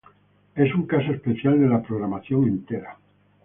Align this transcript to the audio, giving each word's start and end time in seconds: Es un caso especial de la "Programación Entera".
Es 0.55 0.73
un 0.73 0.87
caso 0.87 1.11
especial 1.11 1.59
de 1.59 1.67
la 1.67 1.79
"Programación 1.83 2.45
Entera". 2.47 2.97